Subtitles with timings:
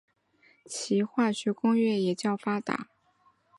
[0.65, 2.87] 其化学工业也较发达。